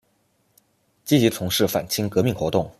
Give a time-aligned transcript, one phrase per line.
[1.05, 2.67] 积极从事反清革命活动。